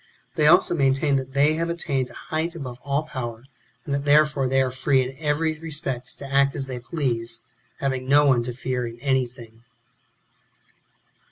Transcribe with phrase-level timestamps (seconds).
[0.33, 3.43] They also maintain that they have attained to a height above all power,
[3.85, 7.41] and that therefore they are free in every respect to act as they please,
[7.79, 9.63] having no one to fear in anything.